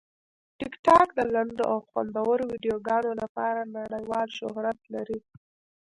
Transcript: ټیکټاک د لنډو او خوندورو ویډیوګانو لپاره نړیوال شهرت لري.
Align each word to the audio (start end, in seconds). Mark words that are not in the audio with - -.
ټیکټاک 0.59 1.07
د 1.15 1.19
لنډو 1.33 1.63
او 1.71 1.77
خوندورو 1.87 2.43
ویډیوګانو 2.51 3.11
لپاره 3.21 3.61
نړیوال 3.77 4.27
شهرت 4.37 4.79
لري. 4.93 5.19